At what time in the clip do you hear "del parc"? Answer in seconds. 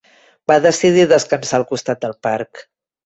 2.07-2.69